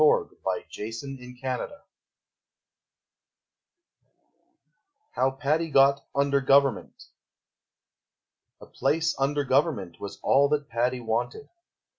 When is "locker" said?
0.43-0.61